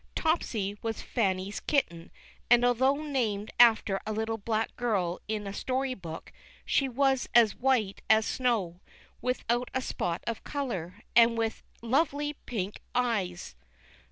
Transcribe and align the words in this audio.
Topsy 0.15 0.79
was 0.81 1.03
Fanny's 1.03 1.59
kitten, 1.59 2.09
and, 2.49 2.65
although 2.65 3.03
named 3.03 3.51
after 3.59 3.99
a 4.03 4.11
little 4.11 4.39
black 4.39 4.75
girl 4.75 5.21
in 5.27 5.45
a 5.45 5.53
story 5.53 5.93
book, 5.93 6.33
she 6.65 6.89
Avas 6.89 7.27
as 7.35 7.55
white 7.55 8.01
as 8.09 8.25
snow, 8.25 8.81
Avithout 9.23 9.69
a 9.75 9.81
spot 9.83 10.23
of 10.25 10.43
color, 10.43 11.01
and 11.15 11.37
Avith 11.37 11.61
lovely 11.83 12.33
pink 12.47 12.79
eyes. 12.95 13.53